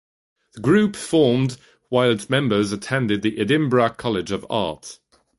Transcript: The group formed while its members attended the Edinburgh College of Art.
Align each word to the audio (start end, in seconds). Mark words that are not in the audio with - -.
The 0.55 0.61
group 0.61 0.95
formed 0.95 1.57
while 1.89 2.09
its 2.09 2.27
members 2.27 2.71
attended 2.71 3.21
the 3.21 3.37
Edinburgh 3.37 3.97
College 3.97 4.31
of 4.31 4.43
Art. 4.49 4.97